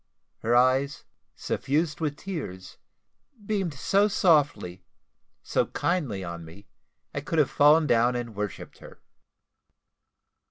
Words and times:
Her 0.39 0.55
eyes, 0.55 1.03
suffused 1.35 1.99
with 2.01 2.17
tears, 2.17 2.79
beamed 3.45 3.75
so 3.75 4.07
softly, 4.07 4.83
so 5.43 5.67
kindly 5.67 6.23
on 6.23 6.43
me, 6.43 6.65
I 7.13 7.21
could 7.21 7.37
have 7.37 7.51
fallen 7.51 7.85
down 7.85 8.15
and 8.15 8.33
worshipped 8.35 8.79
her. 8.79 8.99